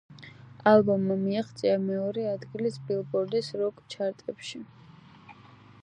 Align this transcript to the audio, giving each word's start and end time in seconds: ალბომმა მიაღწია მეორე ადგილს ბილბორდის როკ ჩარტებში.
ალბომმა 0.69 1.17
მიაღწია 1.25 1.75
მეორე 1.83 2.23
ადგილს 2.31 2.81
ბილბორდის 2.87 3.53
როკ 3.63 3.85
ჩარტებში. 3.97 4.65